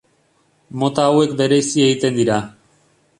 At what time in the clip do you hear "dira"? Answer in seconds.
2.21-2.39